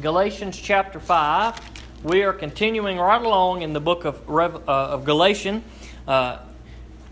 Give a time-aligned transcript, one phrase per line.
[0.00, 2.04] Galatians chapter 5.
[2.04, 5.64] We are continuing right along in the book of, uh, of Galatians.
[6.06, 6.38] Uh,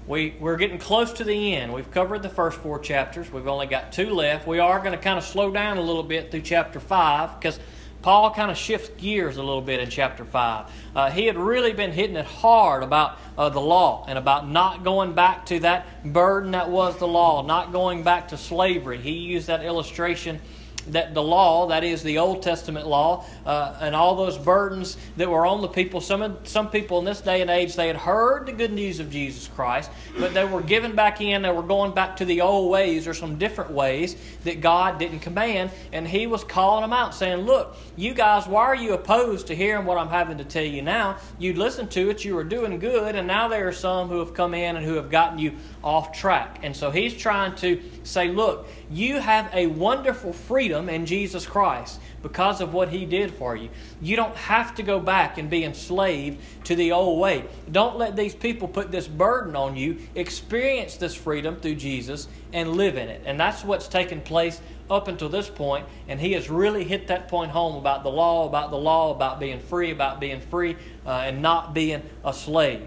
[0.06, 1.72] we, we're getting close to the end.
[1.72, 3.33] We've covered the first four chapters.
[3.33, 4.46] We've only got two left.
[4.46, 7.59] We are going to kind of slow down a little bit through chapter 5 because
[8.03, 10.71] Paul kind of shifts gears a little bit in chapter 5.
[10.94, 14.84] Uh, he had really been hitting it hard about uh, the law and about not
[14.84, 18.98] going back to that burden that was the law, not going back to slavery.
[18.98, 20.41] He used that illustration
[20.88, 25.28] that the law, that is the Old Testament law, uh, and all those burdens that
[25.28, 26.00] were on the people.
[26.00, 29.10] Some some people in this day and age they had heard the good news of
[29.10, 31.42] Jesus Christ, but they were given back in.
[31.42, 35.20] They were going back to the old ways or some different ways that God didn't
[35.20, 39.48] command, and He was calling them out, saying, "Look, you guys, why are you opposed
[39.48, 41.16] to hearing what I'm having to tell you now?
[41.38, 44.34] You listened to it, you were doing good, and now there are some who have
[44.34, 48.28] come in and who have gotten you off track." And so He's trying to say,
[48.28, 53.56] "Look." You have a wonderful freedom in Jesus Christ because of what He did for
[53.56, 53.68] you.
[54.00, 57.44] You don't have to go back and be enslaved to the old way.
[57.70, 59.98] Don't let these people put this burden on you.
[60.14, 63.22] Experience this freedom through Jesus and live in it.
[63.24, 67.27] And that's what's taken place up until this point, and he has really hit that
[67.27, 71.11] point home about the law, about the law, about being free, about being free, uh,
[71.11, 72.86] and not being a slave.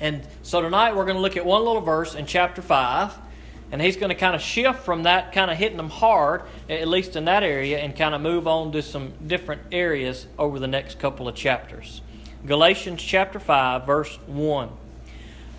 [0.00, 3.16] And so tonight we're going to look at one little verse in chapter 5
[3.72, 6.86] and he's going to kind of shift from that, kind of hitting them hard, at
[6.86, 10.68] least in that area, and kind of move on to some different areas over the
[10.68, 12.00] next couple of chapters.
[12.46, 14.70] Galatians chapter 5, verse 1.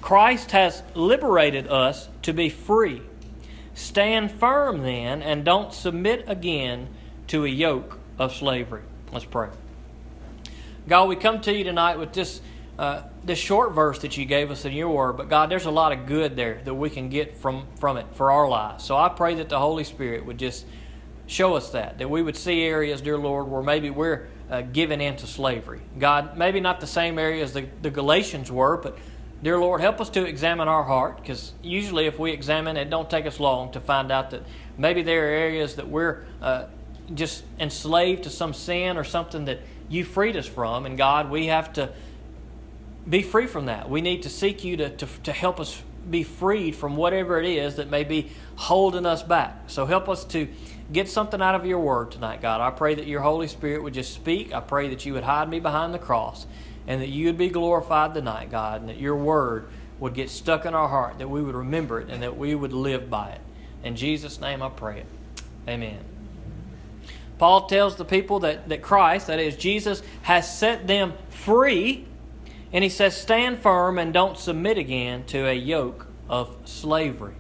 [0.02, 3.02] Christ has liberated us to be free.
[3.74, 6.88] Stand firm then, and don't submit again
[7.28, 8.84] to a yoke of slavery.
[9.12, 9.50] Let's pray.
[10.88, 12.40] God, we come to you tonight with this
[12.78, 15.72] uh, this short verse that you gave us in your word, but God, there's a
[15.72, 18.84] lot of good there that we can get from, from it for our lives.
[18.84, 20.66] So I pray that the Holy Spirit would just
[21.26, 25.02] show us that, that we would see areas, dear Lord, where maybe we're uh, given
[25.02, 25.82] into slavery.
[25.98, 28.98] God, maybe not the same areas the, the Galatians were, but
[29.44, 33.10] dear Lord, help us to examine our heart, because usually if we examine it, don't
[33.10, 34.44] take us long to find out that
[34.78, 36.66] maybe there are areas that we're uh,
[37.14, 39.60] just enslaved to some sin or something that
[39.90, 41.92] you freed us from, and God, we have to
[43.10, 43.90] be free from that.
[43.90, 47.46] We need to seek you to, to, to help us be freed from whatever it
[47.46, 49.64] is that may be holding us back.
[49.68, 50.48] So help us to
[50.92, 52.62] get something out of your word tonight, God.
[52.62, 54.54] I pray that your Holy Spirit would just speak.
[54.54, 56.46] I pray that you would hide me behind the cross
[56.88, 59.68] and that you would be glorified tonight, God, and that your word
[60.00, 62.72] would get stuck in our heart, that we would remember it and that we would
[62.72, 63.42] live by it.
[63.84, 65.06] In Jesus' name I pray it.
[65.68, 66.00] Amen.
[67.38, 72.06] Paul tells the people that, that Christ, that is, Jesus, has set them free
[72.72, 77.36] and he says, Stand firm and don't submit again to a yoke of slavery.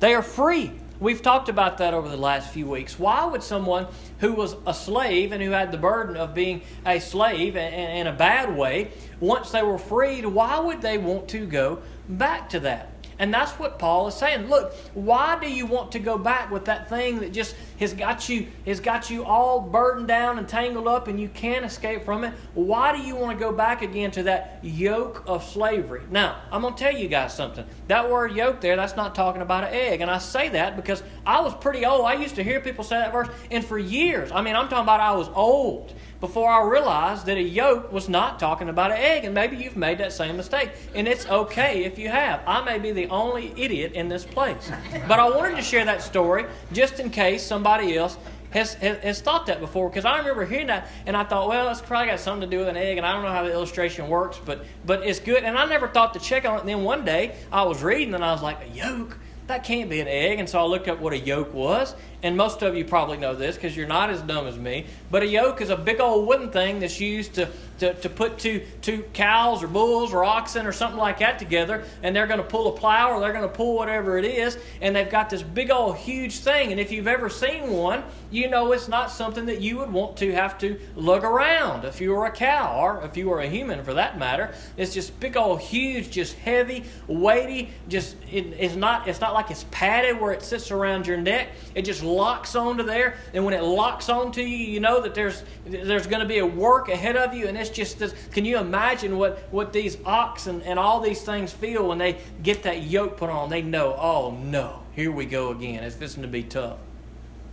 [0.00, 0.72] They are free.
[0.98, 2.98] We've talked about that over the last few weeks.
[2.98, 3.86] Why would someone
[4.18, 8.12] who was a slave and who had the burden of being a slave in a
[8.12, 12.92] bad way, once they were freed, why would they want to go back to that?
[13.18, 14.48] And that's what Paul is saying.
[14.48, 18.28] Look, why do you want to go back with that thing that just has got
[18.28, 22.24] you has got you all burdened down and tangled up and you can't escape from
[22.24, 22.34] it?
[22.54, 26.02] Why do you want to go back again to that yoke of slavery?
[26.10, 27.64] Now, I'm going to tell you guys something.
[27.88, 30.02] That word yoke there, that's not talking about an egg.
[30.02, 32.04] And I say that because I was pretty old.
[32.04, 34.30] I used to hear people say that verse and for years.
[34.30, 38.10] I mean, I'm talking about I was old before I realized that a yoke was
[38.10, 39.24] not talking about an egg.
[39.24, 40.70] And maybe you've made that same mistake.
[40.94, 42.42] And it's okay if you have.
[42.46, 44.70] I may be the only idiot in this place.
[45.08, 48.16] But I wanted to share that story just in case somebody else
[48.50, 51.68] has, has, has, thought that before because I remember hearing that and I thought, well,
[51.68, 53.52] it's probably got something to do with an egg, and I don't know how the
[53.52, 55.44] illustration works, but but it's good.
[55.44, 56.60] And I never thought to check on it.
[56.60, 59.16] And then one day I was reading and I was like, a yoke?
[59.46, 60.38] That can't be an egg.
[60.38, 63.34] And so I looked up what a yoke was, and most of you probably know
[63.34, 66.26] this because you're not as dumb as me, but a yoke is a big old
[66.26, 67.48] wooden thing that's used to,
[67.80, 71.84] to, to put two, two cows or bulls or oxen or something like that together,
[72.02, 74.58] and they're going to pull a plow or they're going to pull whatever it is,
[74.80, 76.70] and they've got this big old huge thing.
[76.70, 80.16] And if you've ever seen one, you know it's not something that you would want
[80.18, 83.48] to have to lug around if you were a cow or if you were a
[83.48, 84.54] human for that matter.
[84.76, 89.50] It's just big old huge, just heavy, weighty, just it, it's not it's not like
[89.50, 91.48] it's padded where it sits around your neck.
[91.74, 95.42] It just locks onto there, and when it locks onto you, you know that there's
[95.66, 98.14] there's going to be a work ahead of you, and it's just this.
[98.32, 102.62] Can you imagine what what these oxen and all these things feel when they get
[102.64, 103.50] that yoke put on?
[103.50, 105.82] They know, oh no, here we go again.
[105.82, 106.78] It's fixing to be tough.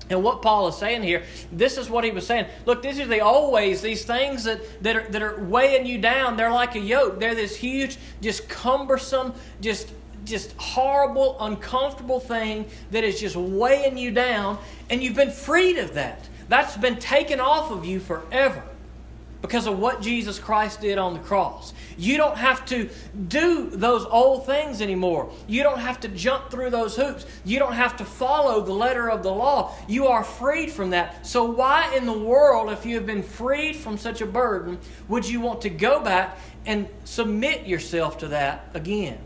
[0.10, 2.46] And what Paul is saying here, this is what he was saying.
[2.66, 5.98] Look, these are the old ways, these things that, that, are, that are weighing you
[5.98, 6.38] down.
[6.38, 7.19] They're like a yoke.
[7.19, 9.92] They're this huge, just cumbersome, just
[10.24, 14.58] just horrible, uncomfortable thing that is just weighing you down,
[14.90, 16.28] and you've been freed of that.
[16.50, 18.62] That's been taken off of you forever
[19.42, 21.74] because of what Jesus Christ did on the cross.
[21.98, 22.89] You don't have to
[23.28, 25.31] do those old things anymore.
[25.48, 27.25] You don't have to jump through those hoops.
[27.45, 29.75] You don't have to follow the letter of the law.
[29.88, 31.25] You are freed from that.
[31.25, 35.28] So, why in the world, if you have been freed from such a burden, would
[35.28, 39.19] you want to go back and submit yourself to that again?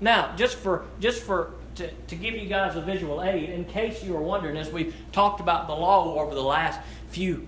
[0.00, 4.02] Now, just for just for to, to give you guys a visual aid, in case
[4.02, 7.46] you were wondering, as we've talked about the law over the last few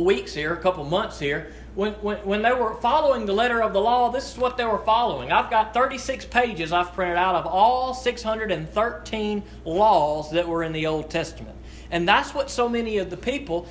[0.00, 3.72] weeks here, a couple months here, when, when, when they were following the letter of
[3.72, 5.30] the law, this is what they were following.
[5.30, 10.86] I've got 36 pages I've printed out of all 613 laws that were in the
[10.86, 11.56] Old Testament.
[11.90, 13.68] And that's what so many of the people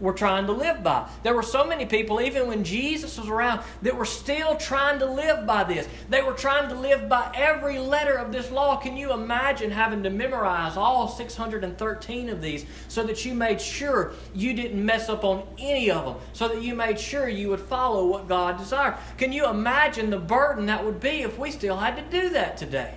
[0.00, 1.08] were trying to live by.
[1.22, 5.06] There were so many people, even when Jesus was around, that were still trying to
[5.06, 5.88] live by this.
[6.08, 8.76] They were trying to live by every letter of this law.
[8.76, 14.12] Can you imagine having to memorize all 613 of these so that you made sure
[14.34, 17.60] you didn't mess up on any of them, so that you made sure you would
[17.60, 18.96] follow what God desired?
[19.16, 22.56] Can you imagine the burden that would be if we still had to do that
[22.56, 22.94] today?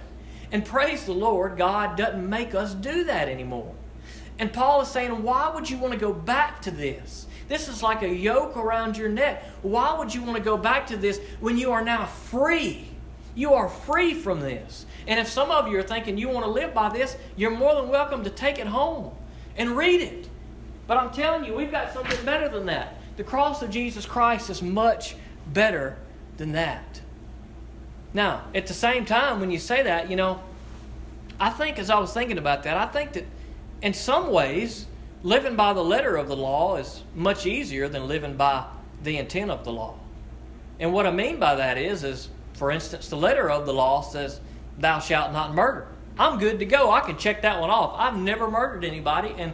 [0.51, 3.73] And praise the Lord, God doesn't make us do that anymore.
[4.41, 7.27] And Paul is saying, why would you want to go back to this?
[7.47, 9.43] This is like a yoke around your neck.
[9.61, 12.87] Why would you want to go back to this when you are now free?
[13.35, 14.87] You are free from this.
[15.05, 17.75] And if some of you are thinking you want to live by this, you're more
[17.75, 19.13] than welcome to take it home
[19.57, 20.27] and read it.
[20.87, 22.95] But I'm telling you, we've got something better than that.
[23.17, 25.15] The cross of Jesus Christ is much
[25.53, 25.97] better
[26.37, 26.99] than that.
[28.11, 30.41] Now, at the same time, when you say that, you know,
[31.39, 33.25] I think as I was thinking about that, I think that
[33.81, 34.85] in some ways,
[35.23, 38.65] living by the letter of the law is much easier than living by
[39.03, 39.95] the intent of the law.
[40.79, 44.01] And what I mean by that is, is for instance, the letter of the law
[44.01, 44.39] says,
[44.77, 45.87] "Thou shalt not murder."
[46.17, 46.91] I'm good to go.
[46.91, 47.95] I can check that one off.
[47.97, 49.53] I've never murdered anybody, and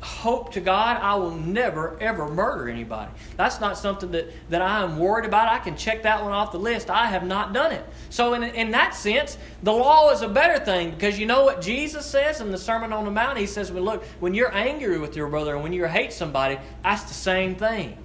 [0.00, 3.10] hope to God I will never, ever murder anybody.
[3.36, 5.48] That's not something that, that I am worried about.
[5.48, 6.88] I can check that one off the list.
[6.88, 7.84] I have not done it.
[8.08, 11.60] So, in, in that sense, the law is a better thing because you know what
[11.60, 13.38] Jesus says in the Sermon on the Mount?
[13.38, 16.58] He says, well, Look, when you're angry with your brother and when you hate somebody,
[16.82, 17.96] that's the same thing.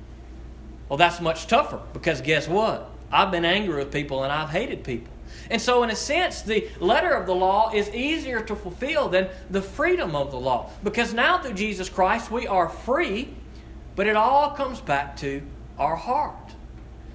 [0.89, 2.91] Well, that's much tougher because guess what?
[3.12, 5.14] I've been angry with people and I've hated people.
[5.50, 9.30] And so, in a sense, the letter of the law is easier to fulfill than
[9.50, 10.69] the freedom of the law.
[10.83, 13.33] Because now, through Jesus Christ, we are free,
[13.95, 15.42] but it all comes back to
[15.77, 16.53] our heart.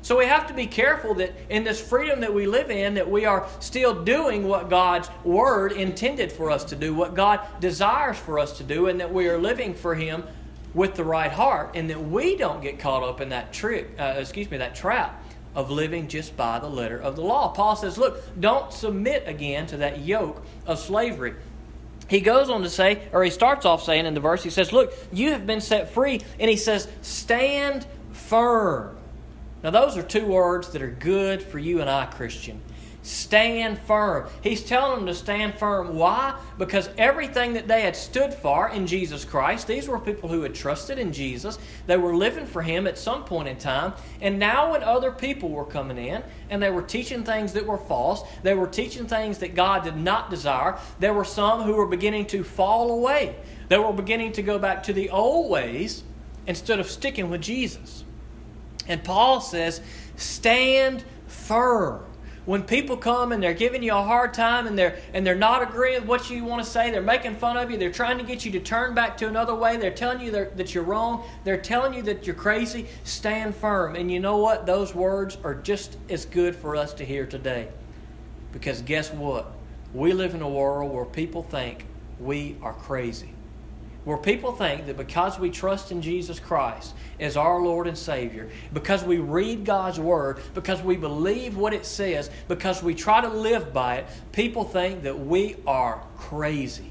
[0.02, 3.10] So we have to be careful that in this freedom that we live in, that
[3.10, 8.16] we are still doing what God's Word intended for us to do, what God desires
[8.16, 10.24] for us to do, and that we are living for Him
[10.72, 14.14] with the right heart, and that we don't get caught up in that trick, uh,
[14.16, 15.22] excuse me, that trap
[15.54, 17.48] of living just by the letter of the law.
[17.48, 21.34] Paul says, look, don't submit again to that yoke of slavery.
[22.10, 24.72] He goes on to say, or he starts off saying in the verse, he says,
[24.72, 26.20] Look, you have been set free.
[26.40, 28.96] And he says, Stand firm.
[29.62, 32.60] Now, those are two words that are good for you and I, Christian.
[33.02, 34.28] Stand firm.
[34.42, 35.96] He's telling them to stand firm.
[35.96, 36.38] Why?
[36.58, 40.54] Because everything that they had stood for in Jesus Christ, these were people who had
[40.54, 41.58] trusted in Jesus.
[41.86, 43.94] They were living for Him at some point in time.
[44.20, 47.78] And now, when other people were coming in and they were teaching things that were
[47.78, 51.86] false, they were teaching things that God did not desire, there were some who were
[51.86, 53.34] beginning to fall away.
[53.68, 56.04] They were beginning to go back to the old ways
[56.46, 58.04] instead of sticking with Jesus.
[58.86, 59.80] And Paul says,
[60.16, 62.04] Stand firm
[62.50, 65.62] when people come and they're giving you a hard time and they're and they're not
[65.62, 68.24] agreeing with what you want to say, they're making fun of you, they're trying to
[68.24, 71.60] get you to turn back to another way, they're telling you that you're wrong, they're
[71.60, 73.94] telling you that you're crazy, stand firm.
[73.94, 74.66] And you know what?
[74.66, 77.68] Those words are just as good for us to hear today.
[78.50, 79.52] Because guess what?
[79.94, 81.86] We live in a world where people think
[82.18, 83.32] we are crazy
[84.04, 88.48] where people think that because we trust in Jesus Christ as our Lord and Savior,
[88.72, 93.28] because we read God's Word, because we believe what it says, because we try to
[93.28, 96.89] live by it, people think that we are crazy.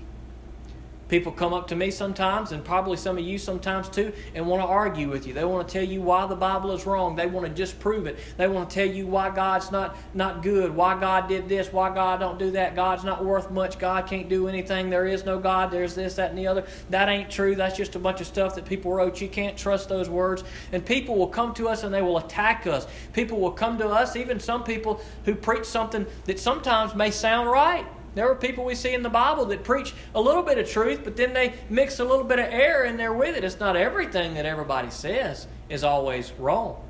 [1.10, 4.62] People come up to me sometimes, and probably some of you sometimes too, and want
[4.62, 5.34] to argue with you.
[5.34, 7.16] They want to tell you why the Bible is wrong.
[7.16, 8.20] They want to disprove it.
[8.38, 11.94] They want to tell you why God's not, not good, why God did this, why
[11.94, 12.76] God don't do that.
[12.76, 13.80] God's not worth much.
[13.80, 14.92] God can't do anything.
[14.92, 15.72] There is no God.
[15.72, 16.66] There's this, that, and the other.
[16.92, 17.56] That ain't true.
[17.56, 19.20] That's just a bunch of stuff that people wrote.
[19.20, 20.44] You can't trust those words.
[20.72, 22.86] And people will come to us and they will attack us.
[23.14, 27.50] People will come to us, even some people who preach something that sometimes may sound
[27.50, 27.86] right.
[28.16, 31.02] There are people we see in the Bible that preach a little bit of truth,
[31.04, 33.44] but then they mix a little bit of error in there with it.
[33.44, 36.84] It's not everything that everybody says is always wrong.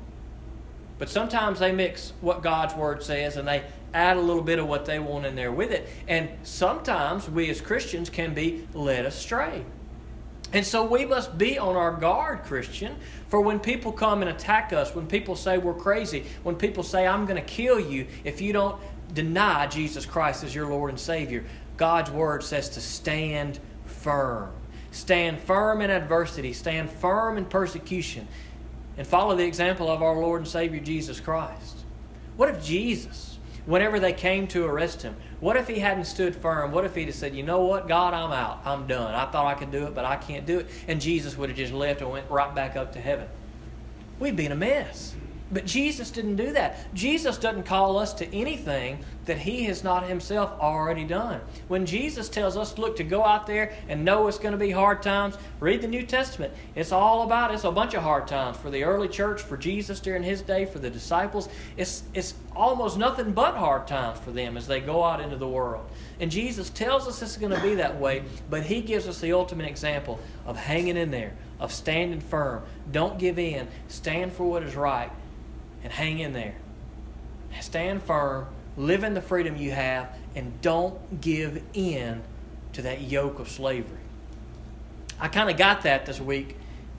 [0.98, 4.66] But sometimes they mix what God's Word says and they add a little bit of
[4.66, 5.88] what they want in there with it.
[6.08, 9.64] And sometimes we as Christians can be led astray.
[10.52, 12.96] And so we must be on our guard, Christian,
[13.28, 17.06] for when people come and attack us, when people say we're crazy, when people say,
[17.06, 18.80] I'm going to kill you if you don't
[19.14, 21.44] deny Jesus Christ as your Lord and Savior.
[21.76, 24.52] God's Word says to stand firm.
[24.92, 28.26] Stand firm in adversity, stand firm in persecution,
[28.96, 31.78] and follow the example of our Lord and Savior Jesus Christ.
[32.36, 36.72] What if Jesus, whenever they came to arrest him, what if he hadn't stood firm?
[36.72, 38.60] What if he'd have said, You know what, God, I'm out.
[38.64, 39.14] I'm done.
[39.14, 40.68] I thought I could do it, but I can't do it.
[40.88, 43.28] And Jesus would have just left and went right back up to heaven.
[44.18, 45.14] We'd be in a mess.
[45.52, 46.94] But Jesus didn't do that.
[46.94, 51.40] Jesus doesn't call us to anything that he has not himself already done.
[51.66, 54.70] When Jesus tells us, look, to go out there and know it's going to be
[54.70, 56.52] hard times, read the New Testament.
[56.76, 59.98] It's all about, it's a bunch of hard times for the early church, for Jesus
[59.98, 61.48] during his day, for the disciples.
[61.76, 65.48] It's, it's almost nothing but hard times for them as they go out into the
[65.48, 65.84] world.
[66.20, 69.32] And Jesus tells us it's going to be that way, but he gives us the
[69.32, 72.62] ultimate example of hanging in there, of standing firm.
[72.92, 73.66] Don't give in.
[73.88, 75.10] Stand for what is right
[75.82, 76.56] and hang in there.
[77.60, 78.46] Stand firm,
[78.76, 82.22] live in the freedom you have, and don't give in
[82.72, 83.98] to that yoke of slavery.
[85.18, 86.56] I kind of got that this week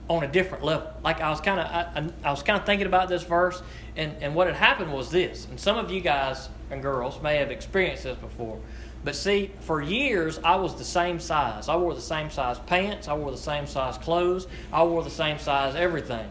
[0.08, 0.90] on a different level.
[1.02, 3.62] Like I was kind of I, I, was kind of thinking about this verse,
[3.96, 5.46] and and what had happened was this.
[5.46, 8.60] And some of you guys and girls may have experienced this before.
[9.04, 11.68] But see, for years I was the same size.
[11.68, 13.08] I wore the same size pants.
[13.08, 14.46] I wore the same size clothes.
[14.72, 16.28] I wore the same size everything.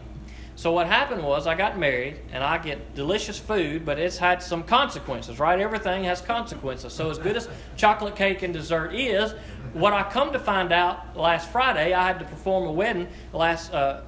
[0.62, 4.40] So what happened was I got married and I get delicious food, but it's had
[4.40, 5.58] some consequences, right?
[5.58, 6.92] Everything has consequences.
[6.92, 9.32] So as good as chocolate cake and dessert is,
[9.72, 13.74] what I come to find out last Friday, I had to perform a wedding last
[13.74, 14.02] uh,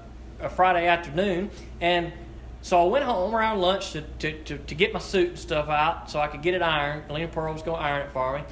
[0.54, 2.12] Friday afternoon, and
[2.62, 5.68] so I went home around lunch to, to, to, to, get my suit and stuff
[5.68, 7.11] out so I could get it ironed.
[7.11, 8.44] Lena Pearl was going to iron it for me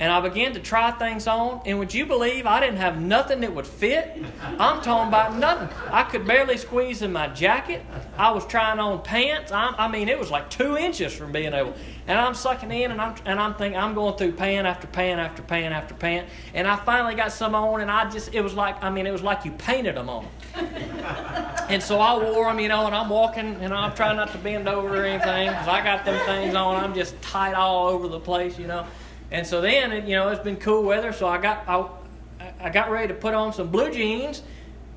[0.00, 1.60] and I began to try things on.
[1.66, 4.22] And would you believe I didn't have nothing that would fit?
[4.58, 5.68] I'm talking about nothing.
[5.90, 7.84] I could barely squeeze in my jacket.
[8.16, 9.50] I was trying on pants.
[9.50, 11.74] I'm, i mean, it was like two inches from being able.
[12.06, 15.18] And I'm sucking in, and I'm and I'm thinking I'm going through pan after pan
[15.18, 16.26] after pan after pan.
[16.54, 19.12] And I finally got some on, and I just it was like I mean it
[19.12, 20.26] was like you painted them on.
[21.68, 24.38] and so I wore them, you know, and I'm walking, and I'm trying not to
[24.38, 26.76] bend over or anything because I got them things on.
[26.76, 28.86] I'm just tight all over the place, you know.
[29.30, 31.86] And so then, you know, it's been cool weather, so I got I,
[32.60, 34.42] I got ready to put on some blue jeans.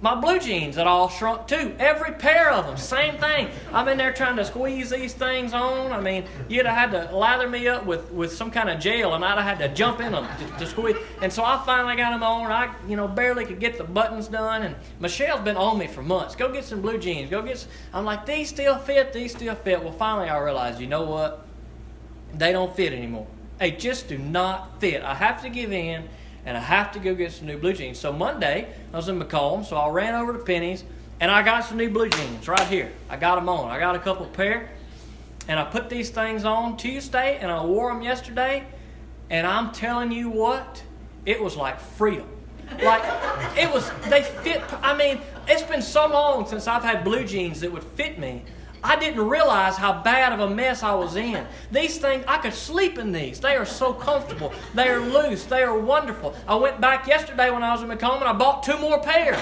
[0.04, 1.76] My blue jeans had all shrunk too.
[1.78, 3.50] Every pair of them, same thing.
[3.72, 5.92] I'm in there trying to squeeze these things on.
[5.92, 9.14] I mean, you'd have had to lather me up with, with some kind of gel,
[9.14, 10.96] and I'd have had to jump in them to, to squeeze.
[11.22, 12.52] And so I finally got them on.
[12.52, 14.64] I, you know, barely could get the buttons done.
[14.64, 16.36] And Michelle's been on me for months.
[16.36, 17.30] Go get some blue jeans.
[17.30, 17.60] Go get.
[17.60, 17.70] Some.
[17.94, 19.14] I'm like, these still fit.
[19.14, 19.84] These still fit.
[19.84, 21.46] Well, finally I realized, you know what?
[22.34, 23.28] They don't fit anymore.
[23.62, 25.04] They just do not fit.
[25.04, 26.10] I have to give in
[26.48, 28.00] and I have to go get some new blue jeans.
[28.00, 30.84] So Monday, I was in Macomb, so I ran over to Penney's
[31.20, 32.92] and I got some new blue jeans right here.
[33.08, 33.70] I got them on.
[33.70, 34.72] I got a couple pair
[35.48, 38.66] and I put these things on Tuesday and I wore them yesterday.
[39.30, 40.82] And I'm telling you what,
[41.28, 42.28] it was like freedom.
[42.82, 43.04] Like
[43.56, 44.64] it was, they fit.
[44.82, 48.44] I mean, it's been so long since I've had blue jeans that would fit me.
[48.84, 51.46] I didn't realize how bad of a mess I was in.
[51.72, 53.40] These things, I could sleep in these.
[53.40, 54.54] They are so comfortable.
[54.74, 55.44] They are loose.
[55.44, 56.36] They are wonderful.
[56.48, 59.38] I went back yesterday when I was in Macomb and I bought two more pairs.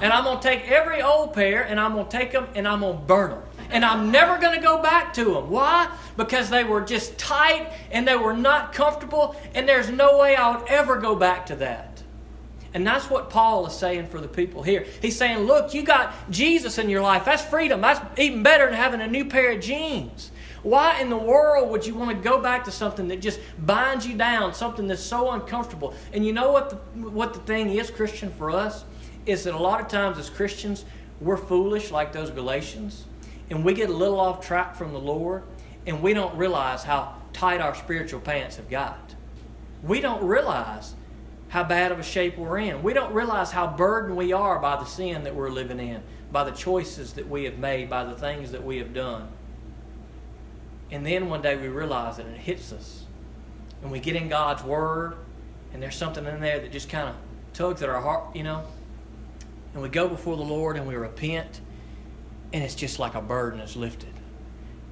[0.00, 2.68] and I'm going to take every old pair and I'm going to take them and
[2.68, 3.42] I'm going to burn them.
[3.70, 5.50] And I'm never going to go back to them.
[5.50, 5.90] Why?
[6.16, 10.56] Because they were just tight and they were not comfortable, and there's no way I
[10.56, 11.95] would ever go back to that.
[12.76, 14.84] And that's what Paul is saying for the people here.
[15.00, 17.24] He's saying, look, you got Jesus in your life.
[17.24, 17.80] That's freedom.
[17.80, 20.30] That's even better than having a new pair of jeans.
[20.62, 24.06] Why in the world would you want to go back to something that just binds
[24.06, 25.94] you down, something that's so uncomfortable?
[26.12, 26.76] And you know what the,
[27.08, 28.84] what the thing is, Christian, for us?
[29.24, 30.84] Is that a lot of times as Christians,
[31.22, 33.06] we're foolish like those Galatians,
[33.48, 35.44] and we get a little off track from the Lord,
[35.86, 39.14] and we don't realize how tight our spiritual pants have got.
[39.82, 40.94] We don't realize
[41.48, 42.82] how bad of a shape we're in.
[42.82, 46.44] We don't realize how burdened we are by the sin that we're living in, by
[46.44, 49.28] the choices that we have made, by the things that we have done.
[50.90, 53.04] And then one day we realize it and it hits us.
[53.82, 55.16] And we get in God's Word,
[55.72, 57.14] and there's something in there that just kind of
[57.52, 58.64] tugs at our heart, you know.
[59.74, 61.60] And we go before the Lord and we repent,
[62.52, 64.12] and it's just like a burden is lifted.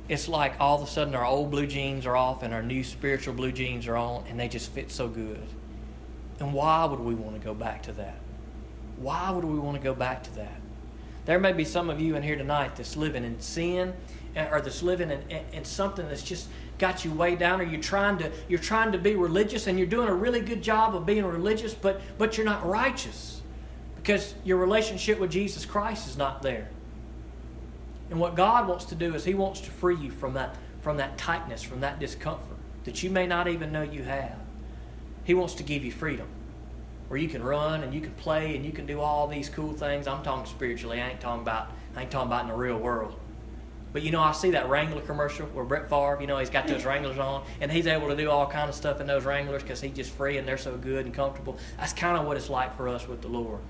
[0.08, 2.84] It's like all of a sudden our old blue jeans are off and our new
[2.84, 5.46] spiritual blue jeans are on, and they just fit so good.
[6.40, 8.16] And why would we want to go back to that?
[8.96, 10.60] Why would we want to go back to that?
[11.26, 13.94] There may be some of you in here tonight that's living in sin
[14.36, 16.48] eh, or that's living in, in, in, something that's just
[16.78, 19.88] got you way down or you're trying to you're trying to be religious and you're
[19.88, 23.40] doing a really good job of being religious but but you're not righteous
[23.96, 26.68] because your relationship with Jesus Christ is not there.
[28.10, 30.98] And what God wants to do is He wants to free you from that, from
[30.98, 34.36] that tightness, from that discomfort that you may not even know you have.
[35.24, 36.28] He wants to give you freedom
[37.08, 39.72] where you can run and you can play and you can do all these cool
[39.72, 40.06] things.
[40.06, 41.00] I'm talking spiritually.
[41.00, 43.18] I ain't talking about I ain't talking about in the real world.
[43.92, 46.66] But you know, I see that Wrangler commercial where Brett Favre, you know, he's got
[46.66, 49.62] those Wranglers on, and he's able to do all kind of stuff in those Wranglers
[49.62, 51.56] because he's just free and they're so good and comfortable.
[51.78, 53.60] That's kind of what it's like for us with the Lord.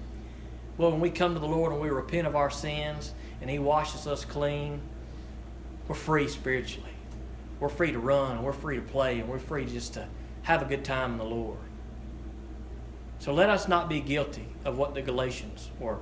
[0.79, 3.59] Well, when we come to the Lord and we repent of our sins and He
[3.59, 4.81] washes us clean,
[5.87, 6.89] we're free spiritually.
[7.61, 10.09] We're free to run, and we're free to play, and we're free just to
[10.45, 11.59] have a good time in the Lord.
[13.19, 15.99] So let us not be guilty of what the Galatians were.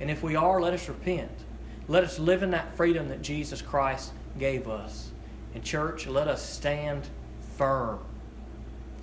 [0.00, 1.30] And if we are, let us repent.
[1.86, 5.10] Let us live in that freedom that Jesus Christ gave us.
[5.54, 7.06] In church, let us stand
[7.58, 7.98] firm.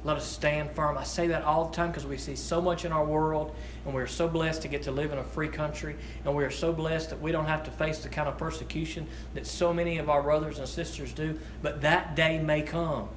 [0.04, 0.98] Let us stand firm.
[0.98, 3.54] I say that all the time because we see so much in our world,
[3.86, 5.96] and we're so blessed to get to live in a free country,
[6.26, 9.06] and we are so blessed that we don't have to face the kind of persecution
[9.34, 11.38] that so many of our brothers and sisters do.
[11.62, 13.10] But that day may come.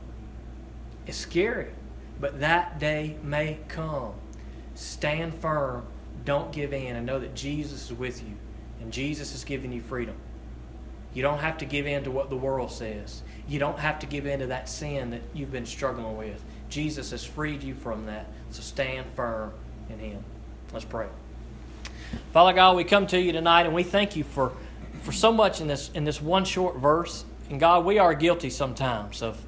[1.10, 1.66] It's scary,
[2.20, 4.12] but that day may come.
[4.76, 5.84] Stand firm.
[6.24, 8.36] Don't give in, and know that Jesus is with you.
[8.80, 10.14] And Jesus has given you freedom.
[11.12, 13.22] You don't have to give in to what the world says.
[13.48, 16.40] You don't have to give in to that sin that you've been struggling with.
[16.68, 18.26] Jesus has freed you from that.
[18.52, 19.52] So stand firm
[19.88, 20.22] in Him.
[20.72, 21.08] Let's pray.
[22.32, 24.52] Father God, we come to you tonight and we thank you for,
[25.02, 27.24] for so much in this, in this one short verse.
[27.50, 29.44] And God, we are guilty sometimes of,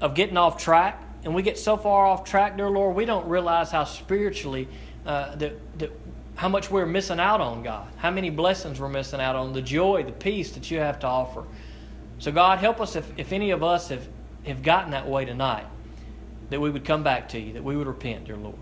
[0.00, 1.02] of getting off track.
[1.24, 4.68] And we get so far off track, dear Lord, we don't realize how spiritually
[5.04, 5.92] uh, that, that
[6.36, 7.88] how much we're missing out on, God.
[7.96, 11.06] How many blessings we're missing out on, the joy, the peace that you have to
[11.06, 11.44] offer.
[12.18, 14.06] So, God, help us if, if any of us have,
[14.46, 15.66] have gotten that way tonight,
[16.50, 18.56] that we would come back to you, that we would repent, dear Lord.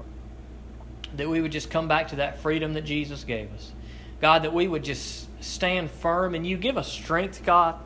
[1.17, 3.73] That we would just come back to that freedom that Jesus gave us.
[4.21, 7.77] God, that we would just stand firm and you give us strength, God,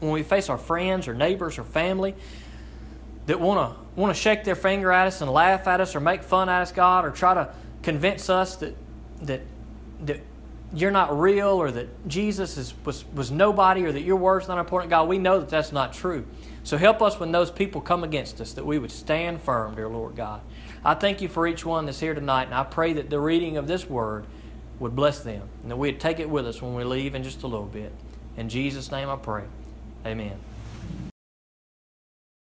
[0.00, 2.14] when we face our friends or neighbors or family
[3.26, 6.00] that want to want to shake their finger at us and laugh at us or
[6.00, 8.74] make fun at us, God, or try to convince us that
[9.22, 9.42] that
[10.04, 10.20] that
[10.74, 14.58] you're not real or that Jesus is, was, was nobody or that your word's not
[14.58, 16.26] important, God, we know that that's not true.
[16.64, 19.88] So help us when those people come against us, that we would stand firm, dear
[19.88, 20.40] Lord God.
[20.84, 23.56] I thank you for each one that's here tonight, and I pray that the reading
[23.56, 24.26] of this word
[24.78, 27.42] would bless them and that we'd take it with us when we leave in just
[27.42, 27.92] a little bit.
[28.36, 29.44] In Jesus' name I pray.
[30.04, 30.38] Amen.